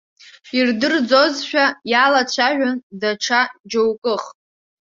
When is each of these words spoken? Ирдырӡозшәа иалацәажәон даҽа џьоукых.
Ирдырӡозшәа 0.57 1.65
иалацәажәон 1.91 2.75
даҽа 2.99 3.41
џьоукых. 3.69 4.23